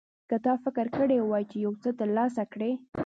که 0.29 0.35
تا 0.45 0.53
فکر 0.63 0.85
کړی 0.97 1.17
وي 1.21 1.43
چې 1.51 1.57
یو 1.65 1.73
څه 1.81 1.89
ترلاسه 1.99 2.43
کړې. 2.53 2.71